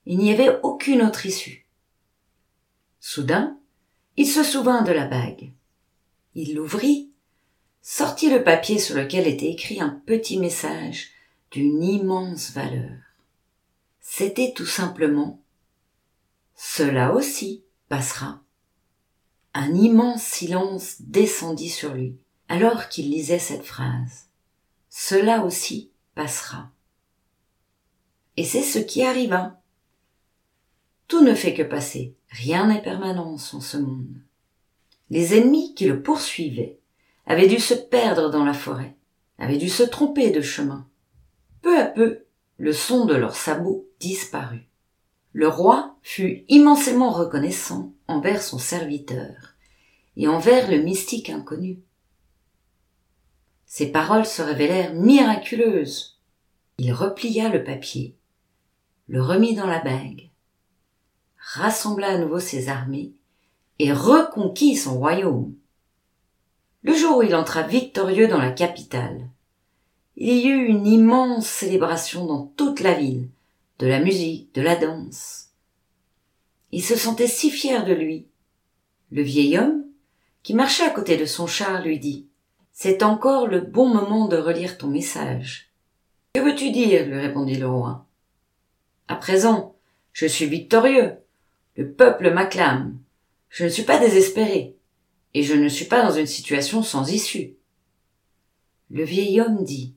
Il 0.05 0.19
n'y 0.19 0.33
avait 0.33 0.59
aucune 0.65 1.03
autre 1.03 1.27
issue. 1.27 1.69
Soudain, 2.99 3.57
il 4.17 4.27
se 4.27 4.43
souvint 4.43 4.83
de 4.83 4.91
la 4.91 5.07
bague. 5.07 5.53
Il 6.35 6.57
l'ouvrit, 6.57 7.12
sortit 7.83 8.31
le 8.31 8.45
papier 8.45 8.79
sur 8.79 8.97
lequel 8.97 9.27
était 9.27 9.51
écrit 9.51 9.81
un 9.81 10.01
petit 10.07 10.39
message 10.39 11.11
d'une 11.51 11.83
immense 11.83 12.53
valeur. 12.53 12.97
C'était 14.01 14.53
tout 14.55 14.67
simplement 14.67 15.43
cela 16.55 17.13
aussi 17.13 17.65
passera. 17.89 18.41
Un 19.53 19.75
immense 19.75 20.23
silence 20.23 21.03
descendit 21.03 21.69
sur 21.69 21.93
lui, 21.93 22.17
alors 22.49 22.89
qu'il 22.89 23.11
lisait 23.11 23.41
cette 23.41 23.65
phrase. 23.65 24.29
Cela 24.89 25.45
aussi 25.45 25.91
passera. 26.15 26.71
Et 28.37 28.45
c'est 28.45 28.63
ce 28.63 28.79
qui 28.79 29.03
arriva. 29.03 29.61
Tout 31.09 31.23
ne 31.23 31.35
fait 31.35 31.53
que 31.53 31.63
passer, 31.63 32.15
rien 32.31 32.69
n'est 32.69 32.83
permanent 32.83 33.33
en 33.33 33.39
ce 33.39 33.77
monde. 33.77 34.23
Les 35.11 35.37
ennemis 35.37 35.75
qui 35.75 35.87
le 35.87 36.01
poursuivaient 36.01 36.79
avaient 37.27 37.49
dû 37.49 37.59
se 37.59 37.75
perdre 37.75 38.31
dans 38.31 38.45
la 38.45 38.55
forêt, 38.55 38.97
avaient 39.39 39.59
dû 39.59 39.69
se 39.69 39.83
tromper 39.83 40.31
de 40.31 40.41
chemin. 40.41 40.89
Peu 41.63 41.79
à 41.79 41.85
peu, 41.85 42.25
le 42.59 42.73
son 42.73 43.07
de 43.07 43.15
leurs 43.15 43.37
sabots 43.37 43.89
disparut. 44.01 44.69
Le 45.33 45.49
roi 45.49 45.97
fut 46.03 46.45
immensément 46.49 47.11
reconnaissant 47.11 47.93
envers 48.07 48.43
son 48.43 48.59
serviteur, 48.59 49.55
et 50.17 50.29
envers 50.29 50.71
le 50.71 50.79
mystique 50.79 51.31
inconnu. 51.31 51.81
Ses 53.65 53.91
paroles 53.91 54.27
se 54.27 54.43
révélèrent 54.43 54.93
miraculeuses. 54.93 56.21
Il 56.77 56.93
replia 56.93 57.49
le 57.49 57.65
papier, 57.65 58.17
le 59.09 59.23
remit 59.23 59.55
dans 59.55 59.67
la 59.67 59.81
bague, 59.81 60.31
rassembla 61.39 62.09
à 62.09 62.19
nouveau 62.19 62.39
ses 62.39 62.69
armées 62.69 63.15
et 63.79 63.93
reconquit 63.93 64.77
son 64.77 64.99
royaume. 64.99 65.55
Le 66.85 66.95
jour 66.95 67.19
où 67.19 67.23
il 67.23 67.35
entra 67.37 67.63
victorieux 67.63 68.27
dans 68.27 68.41
la 68.41 68.51
capitale, 68.51 69.29
il 70.17 70.35
y 70.35 70.49
eut 70.49 70.67
une 70.67 70.87
immense 70.87 71.47
célébration 71.47 72.27
dans 72.27 72.47
toute 72.57 72.81
la 72.81 72.93
ville, 72.95 73.29
de 73.79 73.87
la 73.87 74.01
musique, 74.01 74.53
de 74.55 74.63
la 74.63 74.75
danse. 74.75 75.51
Il 76.73 76.83
se 76.83 76.97
sentait 76.97 77.29
si 77.29 77.51
fier 77.51 77.85
de 77.85 77.93
lui. 77.93 78.27
Le 79.13 79.23
vieil 79.23 79.59
homme, 79.59 79.85
qui 80.43 80.55
marchait 80.55 80.85
à 80.85 80.91
côté 80.91 81.17
de 81.17 81.25
son 81.25 81.47
char, 81.47 81.83
lui 81.83 82.01
dit 82.01 82.27
C'est 82.73 83.05
encore 83.05 83.47
le 83.47 83.61
bon 83.61 83.89
moment 83.89 84.27
de 84.27 84.37
relire 84.37 84.77
ton 84.77 84.89
message. 84.89 85.71
Que 86.35 86.41
veux-tu 86.41 86.73
dire? 86.73 87.07
lui 87.07 87.19
répondit 87.19 87.59
le 87.59 87.69
roi. 87.69 88.07
À 89.07 89.15
présent, 89.15 89.77
je 90.13 90.27
suis 90.27 90.47
victorieux. 90.47 91.13
Le 91.77 91.93
peuple 91.93 92.33
m'acclame. 92.33 92.99
Je 93.51 93.65
ne 93.65 93.69
suis 93.69 93.85
pas 93.85 93.99
désespéré. 93.99 94.75
Et 95.35 95.43
je 95.43 95.55
ne 95.55 95.69
suis 95.69 95.87
pas 95.87 96.03
dans 96.03 96.13
une 96.13 96.27
situation 96.27 96.83
sans 96.83 97.11
issue. 97.11 97.57
Le 98.91 99.05
vieil 99.05 99.41
homme 99.41 99.65
dit 99.65 99.95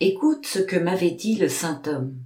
Écoute 0.00 0.46
ce 0.46 0.58
que 0.58 0.76
m'avait 0.76 1.10
dit 1.10 1.36
le 1.36 1.48
saint 1.48 1.82
homme. 1.86 2.16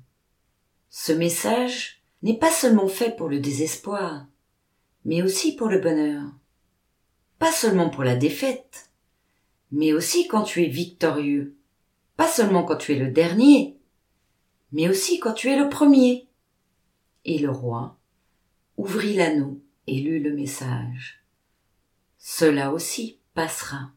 Ce 0.90 1.12
message 1.12 2.02
n'est 2.22 2.38
pas 2.38 2.50
seulement 2.50 2.88
fait 2.88 3.16
pour 3.16 3.28
le 3.28 3.40
désespoir, 3.40 4.26
mais 5.04 5.22
aussi 5.22 5.56
pour 5.56 5.68
le 5.68 5.80
bonheur. 5.80 6.24
Pas 7.38 7.52
seulement 7.52 7.90
pour 7.90 8.02
la 8.02 8.16
défaite, 8.16 8.90
mais 9.70 9.92
aussi 9.92 10.26
quand 10.26 10.42
tu 10.42 10.64
es 10.64 10.68
victorieux. 10.68 11.56
Pas 12.16 12.28
seulement 12.28 12.64
quand 12.64 12.76
tu 12.76 12.92
es 12.92 12.98
le 12.98 13.10
dernier, 13.10 13.76
mais 14.72 14.88
aussi 14.88 15.18
quand 15.20 15.34
tu 15.34 15.50
es 15.50 15.58
le 15.58 15.68
premier. 15.68 16.28
Et 17.24 17.38
le 17.38 17.50
roi 17.50 17.98
ouvrit 18.76 19.14
l'anneau 19.14 19.60
et 19.86 20.00
lut 20.00 20.20
le 20.20 20.34
message. 20.34 21.25
Cela 22.28 22.72
aussi 22.72 23.20
passera. 23.34 23.92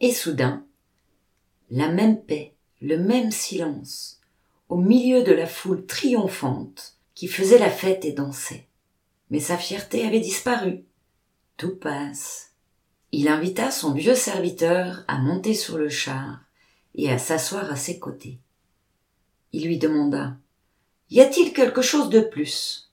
Et 0.00 0.12
soudain, 0.12 0.66
la 1.70 1.88
même 1.88 2.20
paix 2.24 2.56
le 2.80 2.98
même 2.98 3.30
silence, 3.30 4.20
au 4.68 4.76
milieu 4.76 5.22
de 5.22 5.30
la 5.30 5.46
foule 5.46 5.86
triomphante 5.86 6.96
qui 7.14 7.28
faisait 7.28 7.60
la 7.60 7.70
fête 7.70 8.04
et 8.04 8.10
dansait. 8.10 8.66
Mais 9.30 9.38
sa 9.38 9.56
fierté 9.56 10.04
avait 10.04 10.18
disparu. 10.18 10.84
Tout 11.56 11.76
passe. 11.76 12.54
Il 13.12 13.28
invita 13.28 13.70
son 13.70 13.92
vieux 13.92 14.16
serviteur 14.16 15.04
à 15.06 15.18
monter 15.18 15.54
sur 15.54 15.78
le 15.78 15.88
char 15.88 16.40
et 16.96 17.12
à 17.12 17.18
s'asseoir 17.18 17.70
à 17.70 17.76
ses 17.76 18.00
côtés. 18.00 18.40
Il 19.52 19.66
lui 19.66 19.78
demanda 19.78 20.36
Y 21.10 21.20
a-t-il 21.20 21.52
quelque 21.52 21.82
chose 21.82 22.08
de 22.08 22.22
plus? 22.22 22.90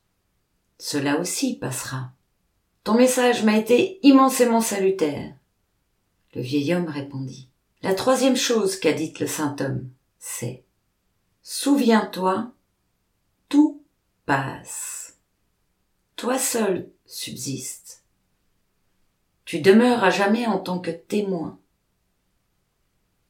Cela 0.77 1.19
aussi 1.19 1.57
passera. 1.57 2.11
Ton 2.87 2.93
message 2.93 3.43
m'a 3.43 3.57
été 3.57 3.99
immensément 4.07 4.61
salutaire. 4.61 5.35
Le 6.33 6.41
vieil 6.41 6.73
homme 6.73 6.87
répondit 6.87 7.49
la 7.81 7.93
troisième 7.93 8.37
chose 8.37 8.79
qu'a 8.79 8.93
dite 8.93 9.19
le 9.19 9.27
saint 9.27 9.57
homme, 9.59 9.89
c'est 10.19 10.63
Souviens-toi, 11.43 12.53
tout 13.49 13.83
passe. 14.25 15.17
Toi 16.15 16.39
seul 16.39 16.89
subsiste. 17.05 18.05
Tu 19.43 19.59
demeures 19.59 20.05
à 20.05 20.09
jamais 20.09 20.47
en 20.47 20.57
tant 20.57 20.79
que 20.79 20.91
témoin. 20.91 21.59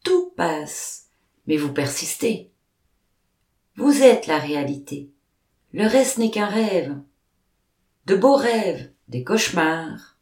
Tout 0.03 0.33
passe, 0.37 1.07
mais 1.47 1.57
vous 1.57 1.73
persistez. 1.73 2.51
Vous 3.75 4.03
êtes 4.03 4.27
la 4.27 4.37
réalité. 4.37 5.09
Le 5.73 5.87
reste 5.87 6.19
n'est 6.19 6.29
qu'un 6.29 6.45
rêve. 6.45 6.95
De 8.05 8.15
beaux 8.15 8.35
rêves, 8.35 8.91
des 9.07 9.23
cauchemars. 9.23 10.17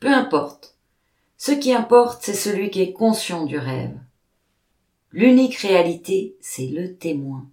Peu 0.00 0.12
importe. 0.12 0.76
Ce 1.36 1.52
qui 1.52 1.72
importe, 1.72 2.22
c'est 2.22 2.34
celui 2.34 2.70
qui 2.70 2.80
est 2.80 2.92
conscient 2.92 3.44
du 3.44 3.58
rêve. 3.58 3.96
L'unique 5.12 5.56
réalité, 5.56 6.36
c'est 6.40 6.66
le 6.66 6.96
témoin. 6.96 7.48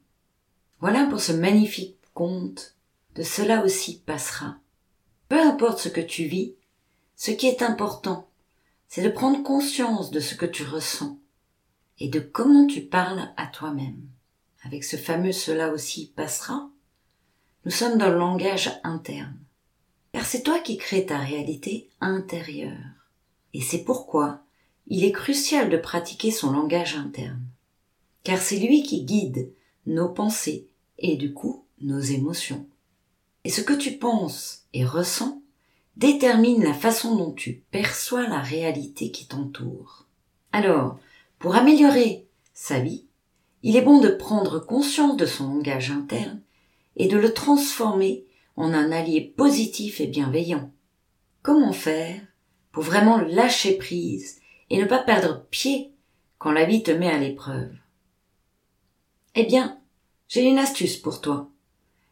Voilà 0.79 1.05
pour 1.05 1.21
ce 1.21 1.31
magnifique 1.31 1.97
conte, 2.13 2.75
de 3.15 3.23
cela 3.23 3.63
aussi 3.63 3.99
passera. 3.99 4.57
Peu 5.29 5.39
importe 5.39 5.79
ce 5.79 5.89
que 5.89 6.01
tu 6.01 6.25
vis, 6.25 6.55
ce 7.15 7.31
qui 7.31 7.47
est 7.47 7.61
important, 7.61 8.27
c'est 8.87 9.03
de 9.03 9.09
prendre 9.09 9.43
conscience 9.43 10.11
de 10.11 10.19
ce 10.19 10.35
que 10.35 10.45
tu 10.45 10.63
ressens 10.63 11.17
et 11.99 12.09
de 12.09 12.19
comment 12.19 12.67
tu 12.67 12.81
parles 12.81 13.29
à 13.37 13.47
toi-même. 13.47 14.01
Avec 14.63 14.83
ce 14.83 14.97
fameux 14.97 15.31
cela 15.31 15.71
aussi 15.71 16.11
passera, 16.15 16.69
nous 17.65 17.71
sommes 17.71 17.97
dans 17.97 18.09
le 18.09 18.17
langage 18.17 18.71
interne. 18.83 19.44
Car 20.15 20.25
c'est 20.25 20.43
toi 20.43 20.59
qui 20.59 20.77
crées 20.77 21.05
ta 21.05 21.17
réalité 21.17 21.89
intérieure. 21.99 22.71
Et 23.53 23.59
c'est 23.59 23.83
pourquoi 23.83 24.39
il 24.87 25.03
est 25.03 25.11
crucial 25.11 25.69
de 25.69 25.75
pratiquer 25.75 26.31
son 26.31 26.53
langage 26.53 26.95
interne. 26.95 27.43
Car 28.23 28.37
c'est 28.37 28.59
lui 28.59 28.81
qui 28.81 29.03
guide 29.03 29.51
nos 29.85 30.07
pensées 30.07 30.69
et 30.99 31.17
du 31.17 31.33
coup 31.33 31.65
nos 31.81 31.99
émotions. 31.99 32.65
Et 33.43 33.49
ce 33.49 33.59
que 33.59 33.73
tu 33.73 33.97
penses 33.97 34.63
et 34.71 34.85
ressens 34.85 35.41
détermine 35.97 36.63
la 36.63 36.73
façon 36.73 37.17
dont 37.17 37.33
tu 37.33 37.65
perçois 37.69 38.25
la 38.25 38.39
réalité 38.39 39.11
qui 39.11 39.27
t'entoure. 39.27 40.05
Alors, 40.53 40.97
pour 41.39 41.57
améliorer 41.57 42.25
sa 42.53 42.79
vie, 42.79 43.03
il 43.63 43.75
est 43.75 43.81
bon 43.81 43.99
de 43.99 44.07
prendre 44.07 44.59
conscience 44.59 45.17
de 45.17 45.25
son 45.25 45.49
langage 45.49 45.91
interne 45.91 46.39
et 46.95 47.09
de 47.09 47.17
le 47.17 47.33
transformer 47.33 48.23
en 48.55 48.73
un 48.73 48.91
allié 48.91 49.21
positif 49.21 49.99
et 49.99 50.07
bienveillant. 50.07 50.71
Comment 51.41 51.73
faire 51.73 52.21
pour 52.71 52.83
vraiment 52.83 53.17
lâcher 53.17 53.77
prise 53.77 54.39
et 54.69 54.77
ne 54.77 54.85
pas 54.85 54.99
perdre 54.99 55.45
pied 55.49 55.91
quand 56.37 56.51
la 56.51 56.65
vie 56.65 56.83
te 56.83 56.91
met 56.91 57.09
à 57.09 57.17
l'épreuve? 57.17 57.73
Eh 59.35 59.43
bien, 59.45 59.79
j'ai 60.27 60.43
une 60.43 60.57
astuce 60.57 60.97
pour 60.97 61.21
toi. 61.21 61.49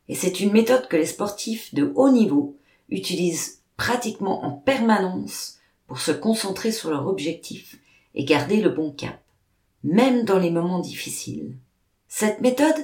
Et 0.09 0.15
c'est 0.15 0.39
une 0.39 0.51
méthode 0.51 0.87
que 0.87 0.97
les 0.97 1.05
sportifs 1.05 1.73
de 1.73 1.91
haut 1.95 2.11
niveau 2.11 2.57
utilisent 2.89 3.61
pratiquement 3.77 4.43
en 4.43 4.51
permanence 4.51 5.59
pour 5.87 5.99
se 5.99 6.11
concentrer 6.11 6.71
sur 6.71 6.89
leur 6.89 7.07
objectif 7.07 7.77
et 8.13 8.25
garder 8.25 8.61
le 8.61 8.69
bon 8.69 8.91
cap, 8.91 9.21
même 9.83 10.25
dans 10.25 10.39
les 10.39 10.51
moments 10.51 10.79
difficiles. 10.79 11.55
Cette 12.07 12.41
méthode, 12.41 12.75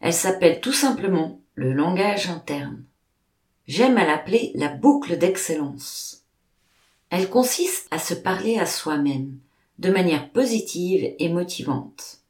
elle 0.00 0.12
s'appelle 0.12 0.60
tout 0.60 0.72
simplement 0.72 1.40
le 1.54 1.72
langage 1.72 2.28
interne. 2.28 2.84
J'aime 3.66 3.98
à 3.98 4.06
l'appeler 4.06 4.52
la 4.54 4.68
boucle 4.68 5.18
d'excellence. 5.18 6.24
Elle 7.10 7.28
consiste 7.28 7.88
à 7.90 7.98
se 7.98 8.14
parler 8.14 8.58
à 8.58 8.66
soi-même 8.66 9.38
de 9.78 9.90
manière 9.90 10.30
positive 10.30 11.14
et 11.18 11.28
motivante. 11.28 12.20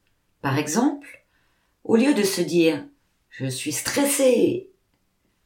Par 0.43 0.59
exemple, 0.59 1.25
au 1.85 1.97
lieu 1.97 2.15
de 2.15 2.23
se 2.23 2.41
dire 2.41 2.85
je 3.31 3.47
suis 3.47 3.73
stressé, 3.73 4.71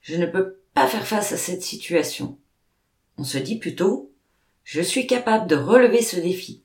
je 0.00 0.16
ne 0.16 0.26
peux 0.26 0.60
pas 0.74 0.86
faire 0.86 1.06
face 1.06 1.32
à 1.32 1.36
cette 1.36 1.62
situation, 1.62 2.38
on 3.18 3.24
se 3.24 3.38
dit 3.38 3.58
plutôt 3.58 4.10
je 4.64 4.80
suis 4.80 5.06
capable 5.06 5.48
de 5.48 5.56
relever 5.56 6.02
ce 6.02 6.16
défi. 6.16 6.62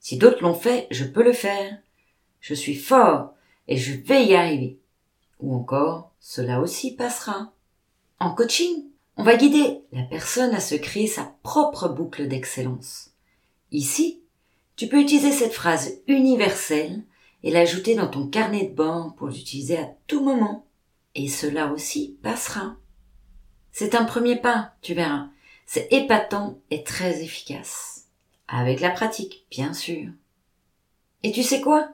Si 0.00 0.16
d'autres 0.16 0.42
l'ont 0.42 0.54
fait, 0.54 0.86
je 0.90 1.04
peux 1.04 1.22
le 1.22 1.32
faire. 1.32 1.78
Je 2.40 2.54
suis 2.54 2.74
fort 2.74 3.34
et 3.68 3.76
je 3.76 3.92
vais 3.92 4.24
y 4.24 4.34
arriver. 4.34 4.78
Ou 5.40 5.54
encore, 5.54 6.12
cela 6.20 6.60
aussi 6.60 6.94
passera. 6.94 7.52
En 8.20 8.34
coaching, 8.34 8.84
on 9.16 9.22
va 9.22 9.36
guider 9.36 9.82
la 9.92 10.02
personne 10.02 10.54
à 10.54 10.60
se 10.60 10.74
créer 10.74 11.06
sa 11.06 11.34
propre 11.42 11.88
boucle 11.88 12.28
d'excellence. 12.28 13.12
Ici, 13.70 14.22
tu 14.76 14.88
peux 14.88 15.00
utiliser 15.00 15.32
cette 15.32 15.52
phrase 15.52 15.98
universelle 16.06 17.02
et 17.42 17.50
l'ajouter 17.50 17.94
dans 17.94 18.08
ton 18.08 18.26
carnet 18.26 18.66
de 18.66 18.74
bord 18.74 19.14
pour 19.14 19.28
l'utiliser 19.28 19.78
à 19.78 19.94
tout 20.06 20.22
moment. 20.24 20.66
Et 21.14 21.28
cela 21.28 21.72
aussi 21.72 22.18
passera. 22.22 22.76
C'est 23.70 23.94
un 23.94 24.04
premier 24.04 24.36
pas, 24.36 24.74
tu 24.82 24.94
verras. 24.94 25.28
C'est 25.66 25.92
épatant 25.92 26.58
et 26.70 26.82
très 26.82 27.22
efficace. 27.22 28.06
Avec 28.48 28.80
la 28.80 28.90
pratique, 28.90 29.46
bien 29.50 29.74
sûr. 29.74 30.10
Et 31.22 31.32
tu 31.32 31.42
sais 31.42 31.60
quoi? 31.60 31.88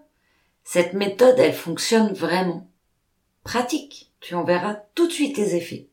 Cette 0.64 0.94
méthode, 0.94 1.38
elle 1.38 1.54
fonctionne 1.54 2.12
vraiment. 2.12 2.66
Pratique, 3.44 4.10
tu 4.20 4.34
en 4.34 4.44
verras 4.44 4.74
tout 4.94 5.06
de 5.06 5.12
suite 5.12 5.36
les 5.36 5.54
effets. 5.54 5.89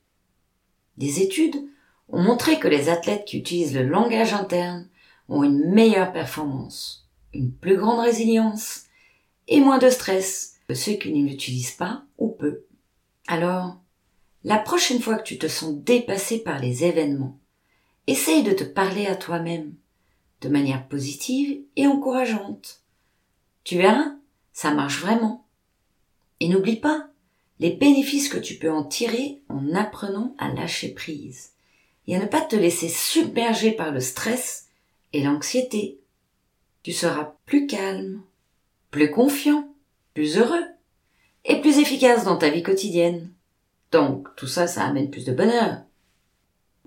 Des 0.97 1.21
études 1.21 1.55
ont 2.09 2.21
montré 2.21 2.59
que 2.59 2.67
les 2.67 2.89
athlètes 2.89 3.25
qui 3.25 3.37
utilisent 3.37 3.75
le 3.75 3.83
langage 3.83 4.33
interne 4.33 4.87
ont 5.29 5.43
une 5.43 5.69
meilleure 5.69 6.11
performance, 6.11 7.07
une 7.33 7.51
plus 7.51 7.77
grande 7.77 7.99
résilience 7.99 8.85
et 9.47 9.59
moins 9.59 9.77
de 9.77 9.89
stress 9.89 10.55
que 10.67 10.73
ceux 10.73 10.93
qui 10.93 11.11
ne 11.13 11.27
l'utilisent 11.27 11.71
pas 11.71 12.03
ou 12.17 12.29
peu. 12.29 12.65
Alors, 13.27 13.77
la 14.43 14.57
prochaine 14.57 15.01
fois 15.01 15.17
que 15.17 15.27
tu 15.27 15.37
te 15.37 15.47
sens 15.47 15.75
dépassé 15.75 16.39
par 16.39 16.59
les 16.59 16.85
événements, 16.85 17.39
essaye 18.07 18.43
de 18.43 18.53
te 18.53 18.63
parler 18.63 19.05
à 19.05 19.15
toi-même 19.15 19.73
de 20.41 20.49
manière 20.49 20.87
positive 20.87 21.61
et 21.75 21.87
encourageante. 21.87 22.81
Tu 23.63 23.77
verras, 23.77 24.15
ça 24.53 24.73
marche 24.73 25.01
vraiment. 25.01 25.45
Et 26.39 26.47
n'oublie 26.47 26.77
pas 26.77 27.09
les 27.59 27.71
bénéfices 27.71 28.29
que 28.29 28.37
tu 28.37 28.55
peux 28.55 28.71
en 28.71 28.83
tirer 28.83 29.41
en 29.49 29.73
apprenant 29.73 30.35
à 30.37 30.53
lâcher 30.53 30.89
prise 30.93 31.51
et 32.07 32.15
à 32.15 32.19
ne 32.19 32.25
pas 32.25 32.41
te 32.41 32.55
laisser 32.55 32.89
submerger 32.89 33.71
par 33.71 33.91
le 33.91 33.99
stress 33.99 34.67
et 35.13 35.23
l'anxiété. 35.23 35.99
Tu 36.83 36.93
seras 36.93 37.33
plus 37.45 37.67
calme, 37.67 38.21
plus 38.91 39.11
confiant, 39.11 39.67
plus 40.13 40.37
heureux 40.37 40.65
et 41.45 41.59
plus 41.61 41.79
efficace 41.79 42.23
dans 42.23 42.37
ta 42.37 42.49
vie 42.49 42.63
quotidienne. 42.63 43.31
Donc 43.91 44.27
tout 44.35 44.47
ça, 44.47 44.67
ça 44.67 44.85
amène 44.85 45.09
plus 45.09 45.25
de 45.25 45.33
bonheur. 45.33 45.81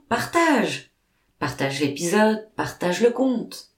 Partage 0.09 0.91
Partage 1.41 1.81
l'épisode, 1.81 2.47
partage 2.55 3.01
le 3.01 3.11
compte. 3.11 3.71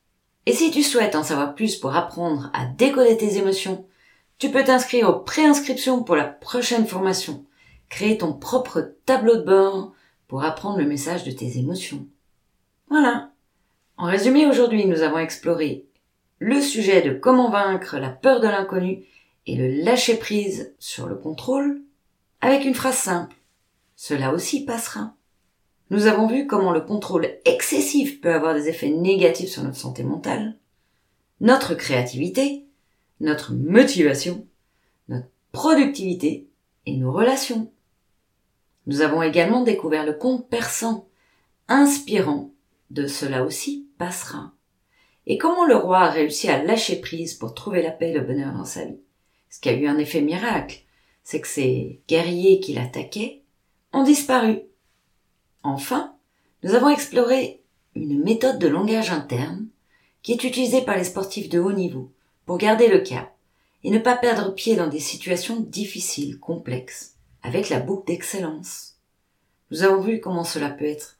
Et 0.47 0.53
si 0.53 0.73
tu 0.73 0.83
souhaites 0.83 1.15
en 1.15 1.23
savoir 1.23 1.55
plus 1.55 1.77
pour 1.77 1.95
apprendre 1.95 2.51
à 2.53 2.67
décoder 2.67 3.17
tes 3.17 3.37
émotions, 3.37 3.87
tu 4.43 4.51
peux 4.51 4.65
t'inscrire 4.65 5.09
aux 5.09 5.21
préinscriptions 5.21 6.03
pour 6.03 6.17
la 6.17 6.25
prochaine 6.25 6.89
formation. 6.89 7.45
Créer 7.89 8.19
ton 8.19 8.33
propre 8.33 8.97
tableau 9.07 9.37
de 9.37 9.45
bord 9.45 9.93
pour 10.27 10.43
apprendre 10.43 10.79
le 10.79 10.85
message 10.85 11.23
de 11.23 11.31
tes 11.31 11.59
émotions. 11.59 12.09
Voilà. 12.91 13.31
En 13.97 14.07
résumé, 14.07 14.49
aujourd'hui, 14.49 14.85
nous 14.87 15.03
avons 15.03 15.19
exploré 15.19 15.87
le 16.41 16.61
sujet 16.61 17.03
de 17.03 17.15
comment 17.15 17.51
vaincre 17.51 17.99
la 17.99 18.09
peur 18.09 18.41
de 18.41 18.49
l'inconnu 18.49 19.05
et 19.47 19.55
le 19.55 19.85
lâcher 19.85 20.17
prise 20.17 20.75
sur 20.81 21.07
le 21.07 21.15
contrôle 21.15 21.81
avec 22.41 22.65
une 22.65 22.75
phrase 22.75 22.97
simple. 22.97 23.37
Cela 23.95 24.35
aussi 24.35 24.65
passera. 24.65 25.15
Nous 25.91 26.09
avons 26.09 26.27
vu 26.27 26.49
comment 26.49 26.73
le 26.73 26.81
contrôle 26.81 27.29
excessif 27.45 28.21
peut 28.21 28.35
avoir 28.35 28.55
des 28.55 28.69
effets 28.69 28.91
négatifs 28.91 29.51
sur 29.51 29.63
notre 29.63 29.77
santé 29.77 30.03
mentale, 30.03 30.57
notre 31.41 31.77
créativité, 31.77 32.67
notre 33.23 33.53
motivation, 33.53 34.47
notre 35.09 35.29
productivité 35.53 36.49
et 36.87 36.97
nos 36.97 37.13
relations. 37.13 37.73
Nous 38.87 39.01
avons 39.01 39.23
également 39.23 39.63
découvert 39.63 40.05
le 40.05 40.13
conte 40.13 40.49
persan, 40.49 41.09
inspirant 41.69 42.53
de 42.91 43.07
cela 43.07 43.45
aussi 43.45 43.87
passera. 43.97 44.53
Et 45.27 45.39
comment 45.39 45.65
le 45.65 45.77
roi 45.77 46.01
a 46.01 46.11
réussi 46.11 46.49
à 46.49 46.63
lâcher 46.63 47.01
prise 47.01 47.35
pour 47.35 47.55
trouver 47.55 47.81
la 47.81 47.93
paix 47.93 48.11
et 48.11 48.15
le 48.15 48.27
bonheur 48.27 48.53
dans 48.53 48.65
sa 48.65 48.85
vie? 48.85 49.01
Ce 49.49 49.61
qui 49.61 49.69
a 49.69 49.73
eu 49.73 49.87
un 49.87 49.99
effet 49.99 50.21
miracle, 50.21 50.83
c'est 51.23 51.41
que 51.41 51.47
ces 51.47 52.01
guerriers 52.09 52.59
qui 52.59 52.75
l'attaquaient 52.75 53.43
ont 53.93 54.03
disparu 54.03 54.63
Enfin, 55.63 56.17
nous 56.65 56.75
avons 56.75 56.89
exploré 56.89 57.63
une 57.95 58.21
méthode 58.21 58.59
de 58.59 58.67
langage 58.67 59.11
interne 59.11 59.69
qui 60.23 60.33
est 60.33 60.43
utilisée 60.43 60.83
par 60.83 60.97
les 60.97 61.05
sportifs 61.05 61.49
de 61.49 61.61
haut 61.61 61.73
niveau 61.73 62.11
pour 62.47 62.59
garder 62.59 62.89
le 62.89 63.01
cap 63.01 63.33
et 63.85 63.91
ne 63.91 63.99
pas 63.99 64.17
perdre 64.17 64.55
pied 64.55 64.77
dans 64.77 64.89
des 64.89 65.01
situations 65.01 65.61
difficiles, 65.61 66.39
complexes, 66.39 67.15
avec 67.43 67.69
la 67.69 67.81
boucle 67.81 68.07
d'excellence. 68.07 68.95
Nous 69.71 69.83
avons 69.83 70.01
vu 70.01 70.21
comment 70.21 70.45
cela 70.45 70.71
peut 70.71 70.85
être 70.85 71.19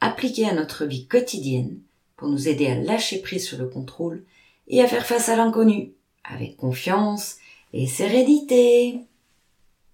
appliqué 0.00 0.48
à 0.48 0.54
notre 0.54 0.84
vie 0.84 1.06
quotidienne 1.06 1.80
pour 2.16 2.28
nous 2.28 2.48
aider 2.48 2.66
à 2.66 2.76
lâcher 2.76 3.20
prise 3.20 3.46
sur 3.46 3.58
le 3.58 3.68
contrôle 3.68 4.24
et 4.68 4.82
à 4.82 4.88
faire 4.88 5.06
face 5.06 5.28
à 5.28 5.36
l'inconnu 5.36 5.92
avec 6.24 6.56
confiance 6.56 7.36
et 7.72 7.86
sérénité. 7.86 9.00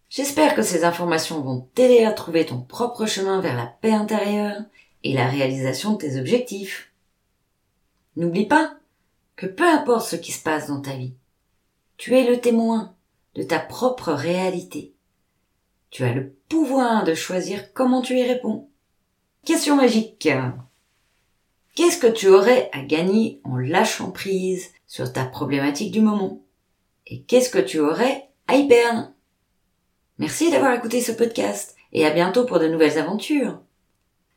J'espère 0.08 0.54
que 0.54 0.62
ces 0.62 0.84
informations 0.84 1.40
vont 1.40 1.68
t'aider 1.74 2.04
à 2.04 2.12
trouver 2.12 2.44
ton 2.44 2.60
propre 2.60 3.06
chemin 3.06 3.40
vers 3.40 3.56
la 3.56 3.66
paix 3.66 3.92
intérieure 3.92 4.62
et 5.04 5.14
la 5.14 5.26
réalisation 5.26 5.92
de 5.92 5.98
tes 5.98 6.18
objectifs. 6.18 6.92
N'oublie 8.16 8.46
pas 8.46 8.74
que 9.36 9.46
peu 9.46 9.68
importe 9.68 10.08
ce 10.08 10.16
qui 10.16 10.32
se 10.32 10.42
passe 10.42 10.68
dans 10.68 10.80
ta 10.80 10.96
vie, 10.96 11.14
tu 11.96 12.16
es 12.16 12.24
le 12.24 12.40
témoin 12.40 12.94
de 13.35 13.42
ta 13.42 13.59
propre 13.59 14.12
réalité. 14.12 14.94
Tu 15.90 16.04
as 16.04 16.12
le 16.12 16.33
pouvoir 16.48 17.04
de 17.04 17.14
choisir 17.14 17.72
comment 17.72 18.02
tu 18.02 18.18
y 18.18 18.22
réponds. 18.22 18.68
Question 19.44 19.76
magique. 19.76 20.28
Qu'est-ce 21.74 21.98
que 21.98 22.07
tu 22.07 22.28
aurais 22.28 22.70
à 22.72 22.83
gagner 22.83 23.40
en 23.44 23.57
lâchant 23.57 24.11
prise 24.11 24.70
sur 24.87 25.12
ta 25.12 25.24
problématique 25.24 25.90
du 25.90 26.00
moment? 26.00 26.42
Et 27.07 27.22
qu'est-ce 27.22 27.50
que 27.50 27.59
tu 27.59 27.78
aurais 27.78 28.28
à 28.46 28.57
y 28.57 28.68
perdre? 28.68 29.11
Merci 30.18 30.50
d'avoir 30.50 30.74
écouté 30.74 31.00
ce 31.00 31.12
podcast 31.12 31.76
et 31.92 32.07
à 32.07 32.11
bientôt 32.11 32.44
pour 32.44 32.59
de 32.59 32.68
nouvelles 32.68 32.98
aventures. 32.98 33.61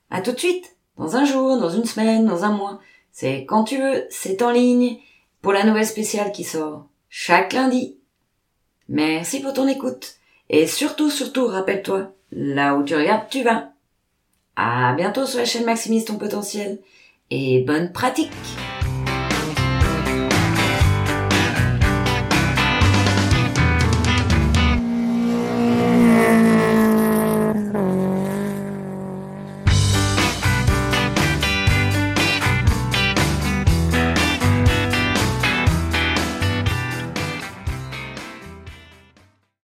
À 0.09 0.21
tout 0.21 0.31
de 0.31 0.39
suite, 0.39 0.77
dans 0.97 1.15
un 1.15 1.25
jour, 1.25 1.59
dans 1.59 1.69
une 1.69 1.85
semaine, 1.85 2.25
dans 2.25 2.43
un 2.43 2.51
mois. 2.51 2.79
C'est 3.17 3.45
quand 3.45 3.63
tu 3.63 3.77
veux, 3.77 4.05
c'est 4.09 4.41
en 4.41 4.51
ligne 4.51 4.97
pour 5.41 5.53
la 5.53 5.63
nouvelle 5.63 5.85
spéciale 5.85 6.33
qui 6.33 6.43
sort 6.43 6.87
chaque 7.07 7.53
lundi. 7.53 7.97
Merci 8.89 9.39
pour 9.39 9.53
ton 9.53 9.69
écoute 9.69 10.15
et 10.49 10.67
surtout, 10.67 11.09
surtout, 11.09 11.47
rappelle-toi, 11.47 12.11
là 12.33 12.75
où 12.75 12.83
tu 12.83 12.93
regardes, 12.93 13.29
tu 13.29 13.41
vas. 13.41 13.71
À 14.57 14.93
bientôt 14.97 15.25
sur 15.25 15.39
la 15.39 15.45
chaîne 15.45 15.63
Maximise 15.63 16.03
ton 16.03 16.17
potentiel 16.17 16.81
et 17.31 17.61
bonne 17.61 17.93
pratique! 17.93 18.33